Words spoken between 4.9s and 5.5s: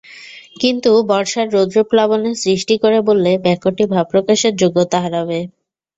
হারাবে।